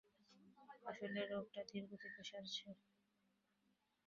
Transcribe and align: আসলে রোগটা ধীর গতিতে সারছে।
আসলে 0.85 1.21
রোগটা 1.31 1.61
ধীর 1.69 1.83
গতিতে 1.91 2.21
সারছে। 2.29 2.67